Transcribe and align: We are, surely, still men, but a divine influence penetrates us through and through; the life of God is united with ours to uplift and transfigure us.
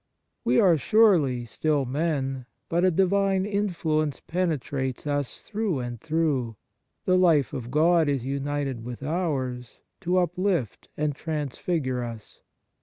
We 0.43 0.59
are, 0.59 0.79
surely, 0.79 1.45
still 1.45 1.85
men, 1.85 2.47
but 2.69 2.83
a 2.83 2.89
divine 2.89 3.45
influence 3.45 4.19
penetrates 4.19 5.05
us 5.05 5.41
through 5.41 5.77
and 5.77 6.01
through; 6.01 6.55
the 7.05 7.15
life 7.19 7.53
of 7.53 7.69
God 7.69 8.09
is 8.09 8.25
united 8.25 8.83
with 8.83 9.03
ours 9.03 9.81
to 9.99 10.17
uplift 10.17 10.89
and 10.97 11.13
transfigure 11.13 12.03
us. 12.03 12.41